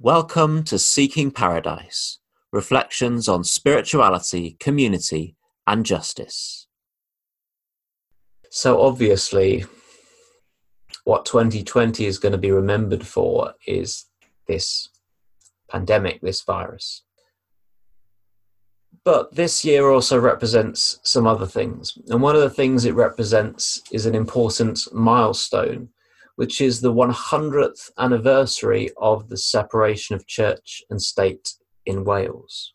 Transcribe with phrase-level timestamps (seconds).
[0.00, 2.20] Welcome to Seeking Paradise
[2.52, 5.34] Reflections on Spirituality, Community,
[5.66, 6.68] and Justice.
[8.48, 9.64] So, obviously,
[11.02, 14.06] what 2020 is going to be remembered for is
[14.46, 14.88] this
[15.68, 17.02] pandemic, this virus.
[19.02, 21.98] But this year also represents some other things.
[22.06, 25.88] And one of the things it represents is an important milestone
[26.38, 32.74] which is the 100th anniversary of the separation of church and state in Wales.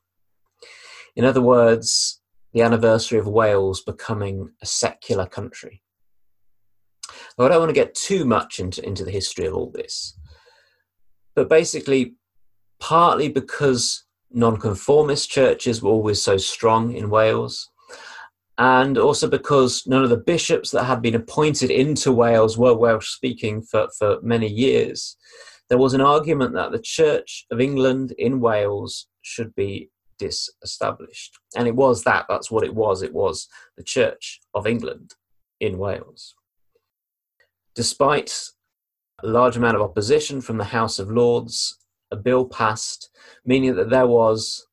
[1.15, 2.19] In other words,
[2.51, 5.81] the anniversary of Wales becoming a secular country.
[7.39, 10.19] I don't want to get too much into, into the history of all this,
[11.33, 12.15] but basically,
[12.81, 17.69] partly because nonconformist churches were always so strong in Wales,
[18.63, 23.09] and also because none of the bishops that had been appointed into Wales were Welsh
[23.09, 25.17] speaking for, for many years,
[25.67, 31.37] there was an argument that the Church of England in Wales should be disestablished.
[31.57, 33.01] And it was that, that's what it was.
[33.01, 35.13] It was the Church of England
[35.59, 36.33] in Wales.
[37.75, 38.33] Despite
[39.21, 41.77] a large amount of opposition from the House of Lords,
[42.11, 43.09] a bill passed
[43.43, 44.65] meaning that there was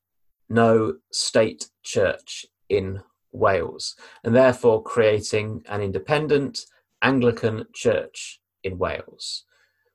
[0.49, 3.03] no state church in
[3.33, 6.61] Wales, and therefore creating an independent
[7.03, 9.45] Anglican church in Wales,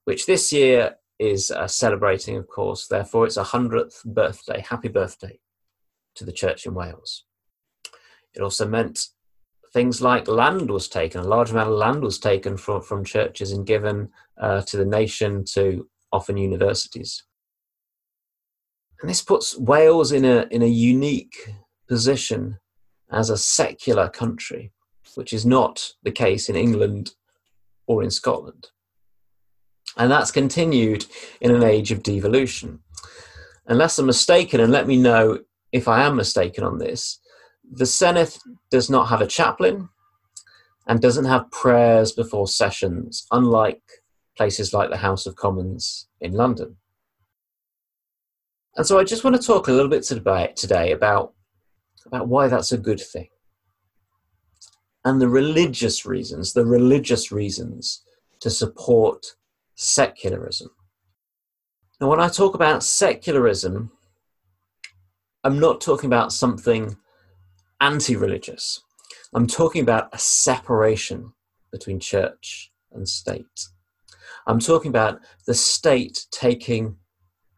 [0.06, 2.88] which this year is uh, celebrating, of course.
[2.88, 4.64] Therefore, it's a 100th birthday.
[4.68, 5.40] Happy birthday
[6.16, 7.24] to the church in Wales.
[8.34, 9.08] It also meant
[9.74, 13.52] things like land was taken, a large amount of land was taken from, from churches
[13.52, 17.24] and given uh, to the nation to often universities.
[19.02, 21.54] And this puts Wales in a, in a unique
[21.88, 22.60] position
[23.16, 24.72] as a secular country,
[25.16, 27.12] which is not the case in England
[27.88, 28.68] or in Scotland.
[29.98, 31.06] And that's continued
[31.40, 32.80] in an age of devolution.
[33.68, 35.40] Unless I'm mistaken, and let me know
[35.72, 37.20] if I am mistaken on this,
[37.72, 38.38] the Senedd
[38.70, 39.90] does not have a chaplain
[40.86, 43.82] and doesn't have prayers before sessions, unlike
[44.38, 46.76] places like the House of Commons in London.
[48.76, 51.35] And so I just want to talk a little bit today about
[52.06, 53.28] about why that's a good thing.
[55.04, 58.02] And the religious reasons, the religious reasons
[58.40, 59.36] to support
[59.76, 60.70] secularism.
[62.00, 63.92] Now, when I talk about secularism,
[65.44, 66.98] I'm not talking about something
[67.80, 68.82] anti religious.
[69.34, 71.34] I'm talking about a separation
[71.72, 73.68] between church and state.
[74.48, 76.98] I'm talking about the state taking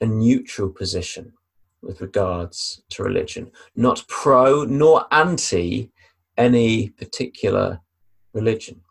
[0.02, 1.34] a neutral position
[1.82, 5.92] with regards to religion, not pro nor anti
[6.38, 7.80] any particular
[8.34, 8.82] religion.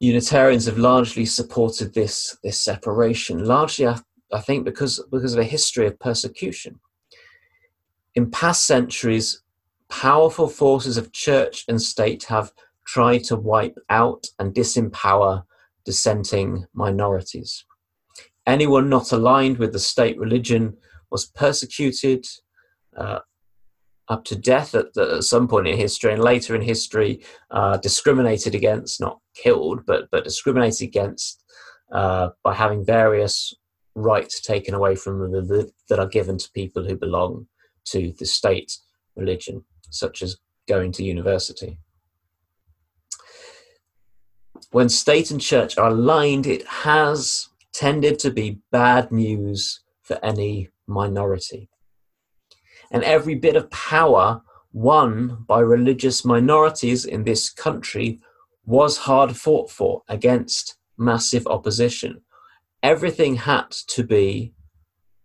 [0.00, 4.00] Unitarians have largely supported this, this separation, largely, I,
[4.32, 6.80] I think, because, because of a history of persecution.
[8.14, 9.42] In past centuries,
[9.88, 12.52] powerful forces of church and state have
[12.86, 15.44] tried to wipe out and disempower
[15.84, 17.64] dissenting minorities.
[18.46, 20.76] Anyone not aligned with the state religion
[21.10, 22.26] was persecuted
[22.96, 23.20] uh,
[24.08, 28.54] up to death at, at, some point in history, and later in history, uh, discriminated
[28.54, 31.42] against, not killed, but, but discriminated against
[31.92, 33.54] uh, by having various
[33.94, 37.46] rights taken away from them that are given to people who belong
[37.84, 38.72] to the state
[39.16, 40.36] religion, such as
[40.68, 41.78] going to university.
[44.70, 50.70] When state and church are aligned, it has tended to be bad news for any
[50.86, 51.68] minority.
[52.90, 58.20] And every bit of power won by religious minorities in this country
[58.64, 62.20] was hard fought for against massive opposition.
[62.82, 64.54] Everything had to be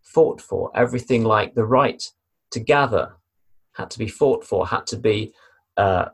[0.02, 0.72] fought for.
[0.76, 2.04] Everything like the right
[2.52, 3.14] to gather
[3.74, 5.34] had to be fought for, had to be
[5.76, 6.06] uh,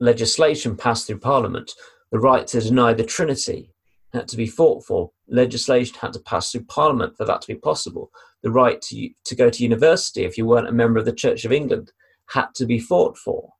[0.00, 1.72] legislation passed through Parliament.
[2.10, 3.74] The right to deny the Trinity
[4.16, 5.10] had to be fought for.
[5.28, 8.10] Legislation had to pass through Parliament for that to be possible
[8.42, 11.44] the right to, to go to university if you weren't a member of the Church
[11.44, 11.90] of England
[12.26, 13.52] had to be fought for.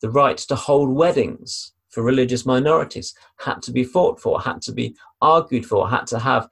[0.00, 4.72] The right to hold weddings for religious minorities had to be fought for, had to
[4.72, 6.48] be argued for, had to have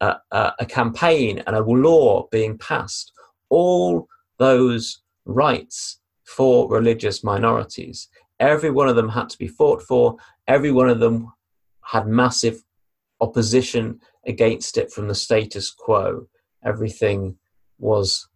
[0.00, 3.12] a, a, a campaign and a law being passed.
[3.48, 4.06] All
[4.38, 8.08] those rights for religious minorities,
[8.40, 10.16] every one of them had to be fought for,
[10.46, 11.32] every one of them
[11.82, 12.62] had massive
[13.22, 16.26] opposition against it from the status quo
[16.64, 17.36] everything
[17.78, 18.28] was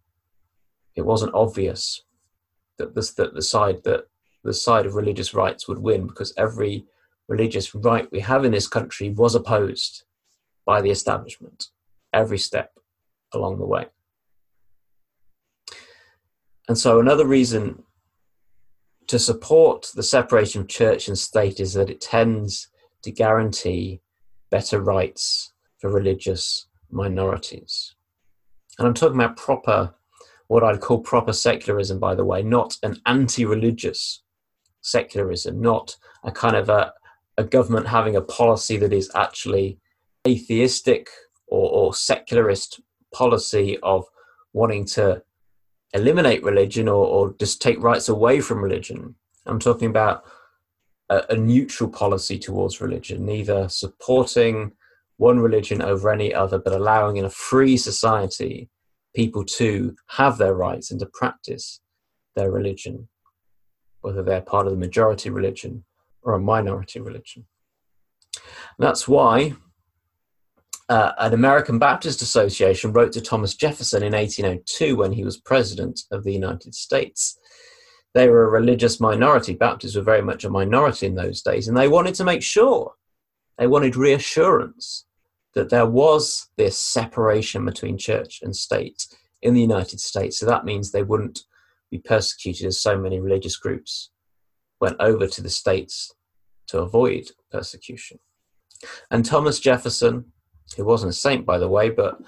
[0.95, 2.01] it wasn't obvious
[2.77, 4.05] that this that the side that
[4.43, 6.85] the side of religious rights would win because every
[7.27, 10.03] religious right we have in this country was opposed
[10.65, 11.67] by the establishment
[12.13, 12.71] every step
[13.33, 13.87] along the way.
[16.67, 17.83] And so, another reason
[19.07, 22.69] to support the separation of church and state is that it tends
[23.03, 24.01] to guarantee
[24.49, 27.95] better rights for religious minorities.
[28.77, 29.93] And I'm talking about proper,
[30.47, 34.23] what I'd call proper secularism, by the way, not an anti religious
[34.81, 36.93] secularism, not a kind of a,
[37.37, 39.79] a government having a policy that is actually
[40.27, 41.09] atheistic
[41.47, 42.81] or, or secularist
[43.13, 44.05] policy of
[44.53, 45.21] wanting to
[45.93, 49.15] eliminate religion or, or just take rights away from religion.
[49.45, 50.25] I'm talking about
[51.09, 54.71] a, a neutral policy towards religion, neither supporting
[55.17, 58.69] one religion over any other, but allowing in a free society
[59.15, 61.81] people to have their rights and to practice
[62.35, 63.07] their religion,
[64.01, 65.83] whether they're part of the majority religion
[66.21, 67.45] or a minority religion.
[68.35, 69.55] And that's why
[70.89, 76.01] uh, an American Baptist Association wrote to Thomas Jefferson in 1802 when he was president
[76.11, 77.39] of the United States.
[78.17, 79.53] They were a religious minority.
[79.53, 82.95] Baptists were very much a minority in those days, and they wanted to make sure,
[83.59, 85.05] they wanted reassurance
[85.53, 89.05] that there was this separation between church and state
[89.43, 90.39] in the United States.
[90.39, 91.41] So that means they wouldn't
[91.91, 94.09] be persecuted as so many religious groups
[94.81, 96.11] went over to the states
[96.69, 98.17] to avoid persecution.
[99.11, 100.31] And Thomas Jefferson
[100.75, 102.19] who wasn't a saint, by the way, but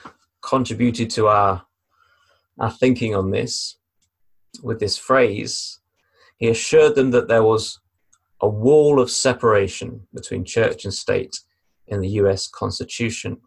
[0.42, 1.64] contributed to our
[2.60, 3.78] our thinking on this
[4.62, 5.79] with this phrase.
[6.40, 7.80] He assured them that there was
[8.42, 11.38] a wall of separation between church and state
[11.88, 13.38] in the US Constitution,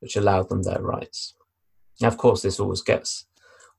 [0.00, 1.34] which allowed them their rights.
[2.00, 3.26] Now, of course, this always gets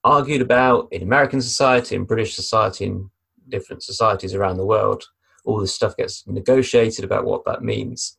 [0.03, 3.09] argued about in American society, in British society, in
[3.49, 5.03] different societies around the world.
[5.45, 8.17] All this stuff gets negotiated about what that means.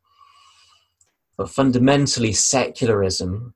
[1.36, 3.54] But fundamentally, secularism,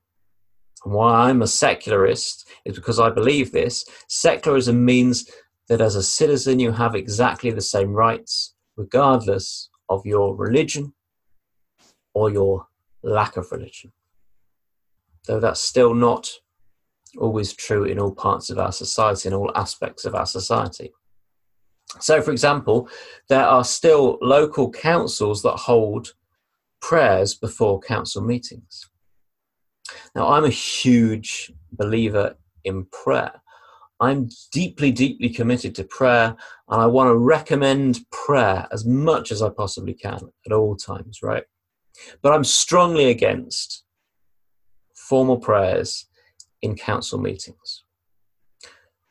[0.83, 3.85] and why I'm a secularist is because I believe this.
[4.07, 5.29] Secularism means
[5.69, 10.93] that as a citizen, you have exactly the same rights, regardless of your religion
[12.13, 12.67] or your
[13.03, 13.91] lack of religion.
[15.25, 16.29] Though that's still not
[17.17, 20.91] always true in all parts of our society, in all aspects of our society.
[21.99, 22.89] So, for example,
[23.29, 26.13] there are still local councils that hold
[26.81, 28.89] prayers before council meetings.
[30.15, 33.41] Now, I'm a huge believer in prayer.
[33.99, 36.35] I'm deeply, deeply committed to prayer,
[36.69, 41.19] and I want to recommend prayer as much as I possibly can at all times,
[41.21, 41.43] right?
[42.21, 43.83] But I'm strongly against
[44.95, 46.07] formal prayers
[46.61, 47.83] in council meetings.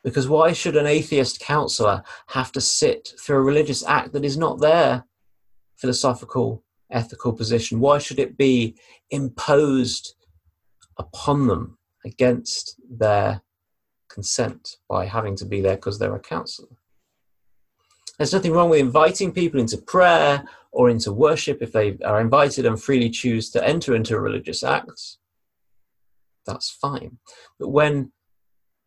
[0.05, 4.39] Because why should an atheist councillor have to sit through a religious act that is
[4.39, 5.05] not their
[5.77, 7.81] philosophical ethical position?
[7.81, 8.77] Why should it be
[9.11, 10.15] imposed
[10.97, 13.43] upon them against their
[14.09, 16.77] consent by having to be there because they're a councillor?
[18.19, 22.67] There's nothing wrong with inviting people into prayer or into worship if they are invited
[22.67, 25.19] and freely choose to enter into a religious acts.
[26.47, 27.19] That's fine.
[27.59, 28.13] But when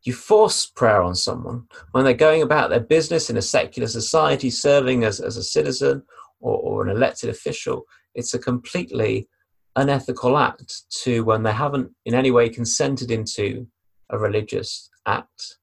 [0.03, 4.50] you force prayer on someone, when they're going about their business in a secular society,
[4.50, 6.03] serving as, as a citizen
[6.39, 7.85] or, or an elected official,
[8.15, 9.29] it's a completely
[9.75, 13.65] unethical act to when they haven't in any way consented into
[14.09, 15.58] a religious act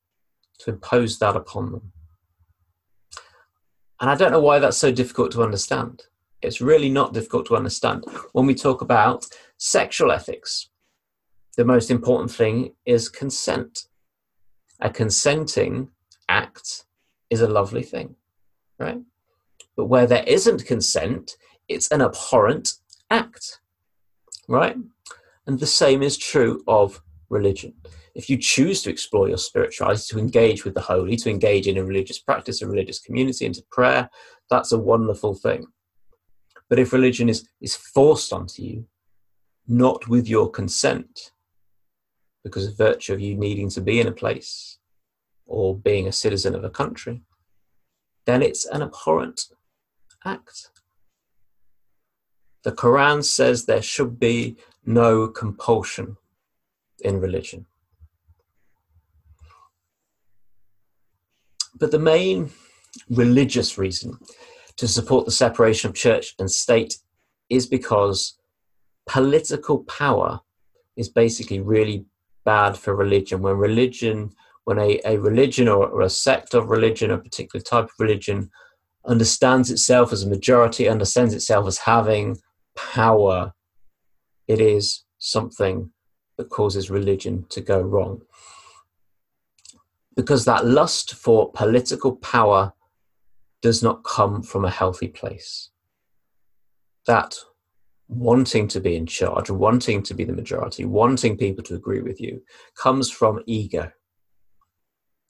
[0.61, 1.93] to impose that upon them.
[4.01, 6.03] And I don't know why that's so difficult to understand.
[6.41, 8.05] It's really not difficult to understand.
[8.33, 9.27] When we talk about
[9.57, 10.69] sexual ethics,
[11.57, 13.87] the most important thing is consent.
[14.81, 15.89] A consenting
[16.29, 16.85] act
[17.31, 18.15] is a lovely thing,
[18.79, 19.01] right?
[19.77, 21.37] But where there isn't consent,
[21.69, 22.75] it's an abhorrent
[23.11, 23.61] act,
[24.47, 24.77] right?
[25.47, 27.75] And the same is true of religion.
[28.19, 31.79] If you choose to explore your spirituality, to engage with the holy, to engage in
[31.79, 34.11] a religious practice, a religious community, into prayer,
[34.51, 35.67] that's a wonderful thing.
[36.69, 38.87] But if religion is, is forced onto you,
[39.69, 41.31] not with your consent,
[42.43, 44.79] because of virtue of you needing to be in a place
[45.47, 47.23] or being a citizen of a country,
[48.27, 49.43] then it's an abhorrent
[50.25, 50.71] act.
[52.65, 56.17] The Quran says there should be no compulsion
[56.99, 57.67] in religion.
[61.79, 62.51] But the main
[63.11, 64.19] religious reason
[64.77, 66.99] to support the separation of church and state
[67.51, 68.39] is because
[69.07, 70.41] political power
[70.97, 72.05] is basically really
[72.45, 73.43] bad for religion.
[73.43, 74.31] When religion,
[74.65, 78.51] when a, a religion or, or a sect of religion, a particular type of religion,
[79.07, 82.39] understands itself as a majority, understands itself as having
[82.77, 83.53] power,
[84.47, 85.91] it is something
[86.37, 88.23] that causes religion to go wrong.
[90.19, 92.73] Because that lust for political power
[93.63, 95.71] does not come from a healthy place.
[97.07, 97.37] That
[98.09, 102.21] wanting to be in charge, wanting to be the majority, wanting people to agree with
[102.21, 102.43] you,
[102.77, 103.93] comes from ego.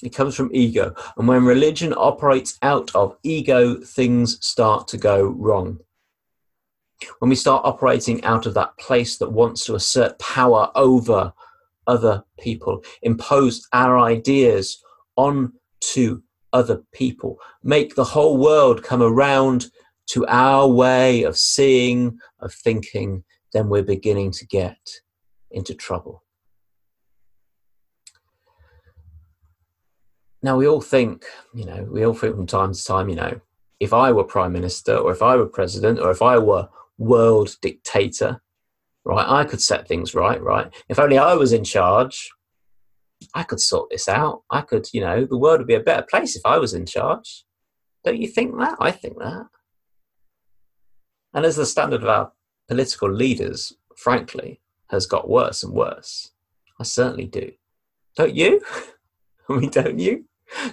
[0.02, 0.94] It comes from ego.
[1.18, 5.80] And when religion operates out of ego, things start to go wrong.
[7.18, 11.34] When we start operating out of that place that wants to assert power over
[11.88, 14.80] other people, impose our ideas
[15.16, 19.66] on to other people, make the whole world come around
[20.06, 24.78] to our way of seeing, of thinking, then we're beginning to get
[25.50, 26.22] into trouble.
[30.42, 33.40] Now, we all think, you know, we all think from time to time, you know,
[33.80, 37.56] if I were prime minister or if I were president or if I were world
[37.60, 38.40] dictator,
[39.04, 40.72] right, I could set things right, right?
[40.88, 42.30] If only I was in charge,
[43.34, 44.42] I could sort this out.
[44.50, 46.86] I could, you know, the world would be a better place if I was in
[46.86, 47.44] charge.
[48.04, 48.76] Don't you think that?
[48.80, 49.46] I think that.
[51.34, 52.32] And as the standard of our
[52.68, 56.30] political leaders, frankly, has got worse and worse,
[56.78, 57.52] I certainly do.
[58.16, 58.62] Don't you?
[59.48, 60.24] I mean, don't you?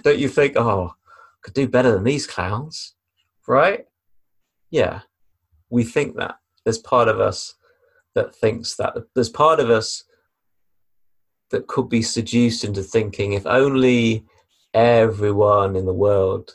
[0.02, 0.94] Don't you think, oh,
[1.42, 2.94] could do better than these clowns,
[3.46, 3.86] right?
[4.70, 5.00] Yeah,
[5.70, 6.36] we think that.
[6.64, 7.54] There's part of us
[8.16, 8.96] that thinks that.
[9.14, 10.02] There's part of us
[11.50, 14.24] that could be seduced into thinking if only
[14.74, 16.50] everyone in the world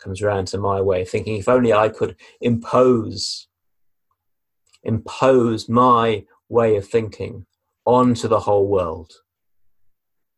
[0.00, 3.46] comes around to my way, thinking if only I could impose
[4.82, 7.46] impose my way of thinking
[7.84, 9.12] onto the whole world,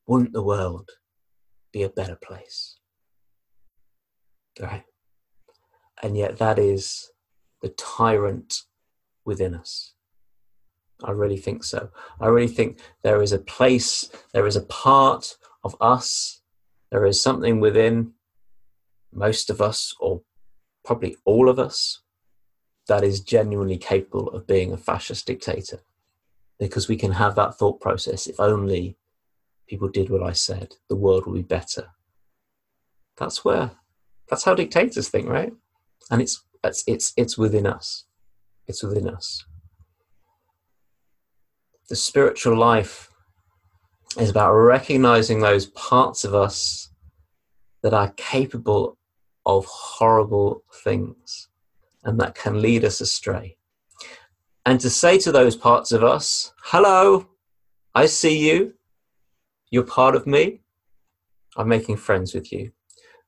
[0.07, 0.91] wouldn't the world
[1.73, 2.77] be a better place?
[4.61, 4.85] Right?
[6.03, 7.11] And yet that is
[7.63, 8.63] the tyrant
[9.25, 9.95] within us.
[11.03, 11.91] I really think so.
[12.21, 16.41] I really think there is a place, there is a part of us,
[16.91, 18.13] there is something within
[19.13, 20.23] most of us, or
[20.85, 22.03] probably all of us,
[22.87, 25.81] that is genuinely capable of being a fascist dictator.
[26.59, 28.97] Because we can have that thought process if only
[29.67, 31.89] people did what I said, the world will be better.
[33.17, 33.73] That's where,
[34.29, 35.53] that's how dictators think, right?
[36.11, 38.05] And it's, it's, it's, it's within us.
[38.67, 39.45] It's within us.
[41.89, 43.11] The spiritual life
[44.19, 46.91] is about recognizing those parts of us
[47.83, 48.97] that are capable
[49.45, 51.49] of horrible things
[52.05, 53.57] and that can lead us astray.
[54.65, 57.27] And to say to those parts of us, hello,
[57.95, 58.75] I see you,
[59.71, 60.61] you're part of me,
[61.57, 62.73] I'm making friends with you,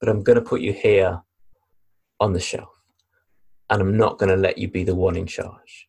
[0.01, 1.21] but I'm going to put you here
[2.21, 2.71] on the shelf
[3.69, 5.89] and I'm not going to let you be the one in charge.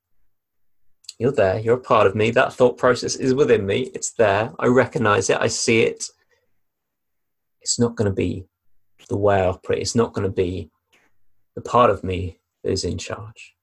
[1.20, 2.30] You're there, you're a part of me.
[2.32, 4.54] That thought process is within me, it's there.
[4.60, 6.06] I recognize it, I see it.
[7.62, 8.46] It's not going to be
[9.10, 10.70] the way I operate, it's not going to be
[11.56, 13.56] the part of me that is in charge.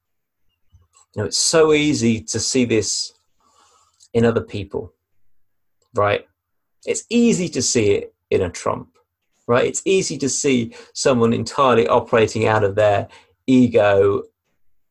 [1.14, 3.12] You know, it's so easy to see this
[4.14, 4.92] in other people,
[5.94, 6.26] right?
[6.87, 8.88] It's easy to see it in a Trump,
[9.46, 9.64] right?
[9.64, 13.06] It's easy to see someone entirely operating out of their
[13.46, 14.23] ego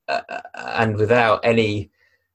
[0.07, 0.21] uh,
[0.55, 1.91] and without any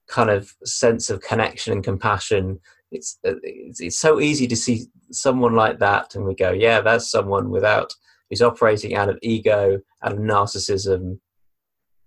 [0.08, 2.60] kind of sense of connection and compassion.
[2.90, 6.80] It's, uh, it's it's so easy to see someone like that, and we go, yeah,
[6.80, 7.94] that's someone without
[8.28, 11.18] who's operating out of ego, out of narcissism,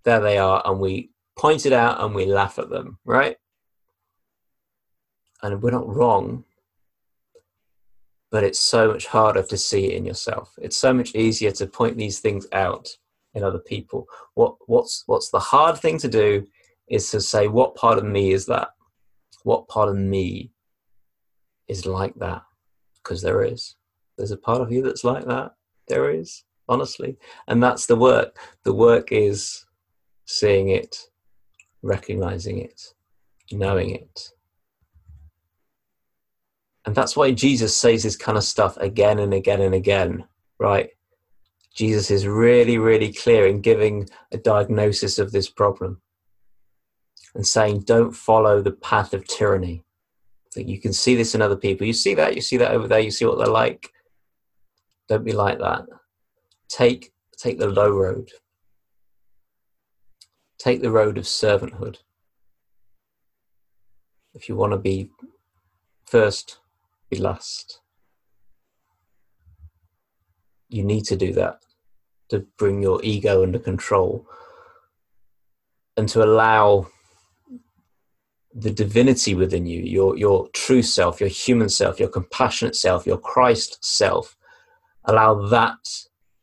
[0.04, 3.36] there they are, and we point it out and we laugh at them, right?
[5.42, 6.44] And we're not wrong,
[8.30, 10.54] but it's so much harder to see it in yourself.
[10.60, 12.88] It's so much easier to point these things out
[13.34, 14.06] in other people.
[14.34, 16.46] What what's what's the hard thing to do
[16.92, 18.68] is to say what part of me is that?
[19.44, 20.52] What part of me
[21.66, 22.42] is like that?
[23.02, 23.76] Because there is.
[24.18, 25.52] There's a part of you that's like that.
[25.88, 27.16] There is, honestly.
[27.48, 28.36] And that's the work.
[28.64, 29.64] The work is
[30.26, 30.98] seeing it,
[31.80, 32.80] recognizing it,
[33.50, 34.28] knowing it.
[36.84, 40.24] And that's why Jesus says this kind of stuff again and again and again,
[40.58, 40.90] right?
[41.74, 46.02] Jesus is really, really clear in giving a diagnosis of this problem
[47.34, 49.84] and saying, don't follow the path of tyranny.
[50.54, 51.86] That you can see this in other people.
[51.86, 53.88] You see that, you see that over there, you see what they're like.
[55.08, 55.86] Don't be like that.
[56.68, 58.30] Take take the low road.
[60.58, 61.96] Take the road of servanthood.
[64.34, 65.10] If you want to be
[66.06, 66.58] first,
[67.10, 67.80] be last.
[70.68, 71.58] You need to do that
[72.30, 74.26] to bring your ego under control
[75.96, 76.88] and to allow
[78.54, 83.18] the divinity within you, your, your true self, your human self, your compassionate self, your
[83.18, 84.36] Christ self.
[85.04, 85.78] Allow that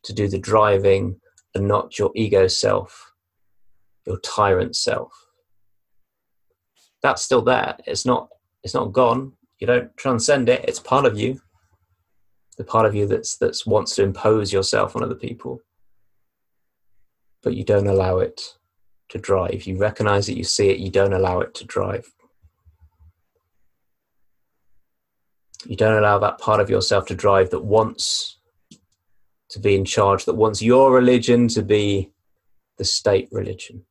[0.04, 1.20] to do the driving
[1.56, 3.14] and not your ego self,
[4.06, 5.12] your tyrant self.
[7.02, 7.78] That's still there.
[7.86, 8.30] It's not
[8.64, 9.34] it's not gone.
[9.60, 10.66] You don't transcend it.
[10.68, 11.40] It's part of you.
[12.58, 15.62] The part of you that's that's wants to impose yourself on other people.
[17.42, 18.42] But you don't allow it
[19.10, 19.64] to drive.
[19.64, 22.12] You recognize it, you see it, you don't allow it to drive.
[25.66, 28.38] You don't allow that part of yourself to drive that wants
[29.50, 32.12] to be in charge, that wants your religion to be
[32.78, 33.86] the state religion.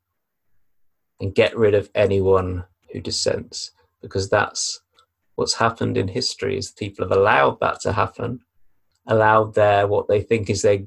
[1.21, 4.81] And get rid of anyone who dissents, because that's
[5.35, 8.41] what's happened in history is people have allowed that to happen,
[9.07, 10.79] allowed their what they think is their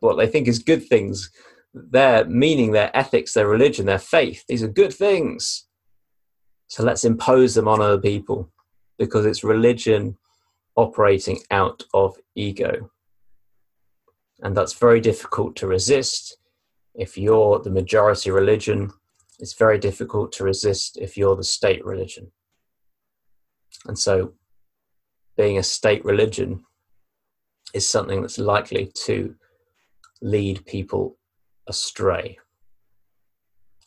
[0.00, 1.30] what they think is good things
[1.74, 4.44] their meaning, their ethics, their religion, their faith.
[4.48, 5.66] These are good things.
[6.68, 8.50] So let's impose them on other people
[8.98, 10.16] because it's religion
[10.76, 12.90] operating out of ego.
[14.40, 16.36] And that's very difficult to resist
[16.94, 18.90] if you're the majority religion.
[19.38, 22.30] It's very difficult to resist if you're the state religion.
[23.86, 24.34] And so,
[25.36, 26.64] being a state religion
[27.72, 29.34] is something that's likely to
[30.20, 31.17] lead people
[31.68, 32.38] astray,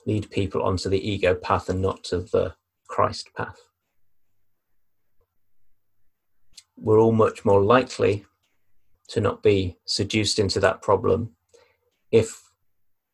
[0.06, 2.54] lead people onto the ego path and not to the
[2.88, 3.60] Christ path.
[6.78, 8.26] We're all much more likely
[9.10, 11.32] to not be seduced into that problem
[12.12, 12.42] if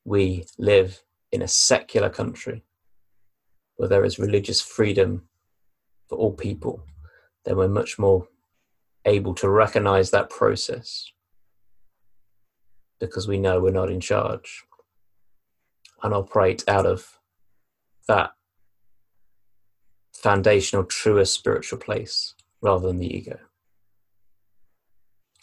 [0.05, 2.63] we live in a secular country
[3.75, 5.27] where there is religious freedom
[6.07, 6.83] for all people,
[7.45, 8.27] then we're much more
[9.05, 11.11] able to recognize that process
[12.99, 14.63] because we know we're not in charge
[16.03, 17.19] and operate out of
[18.07, 18.31] that
[20.13, 23.37] foundational, truest spiritual place rather than the ego.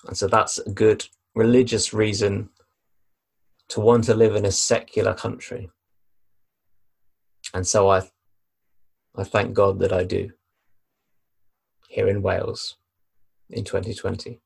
[0.07, 2.51] And so that's a good religious reason
[3.69, 5.71] to want to live in a secular country.
[7.53, 8.03] And so I,
[9.17, 10.31] I thank God that I do
[11.89, 12.77] here in Wales
[13.51, 14.41] in 2020.